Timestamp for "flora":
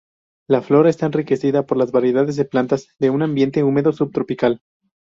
0.63-0.89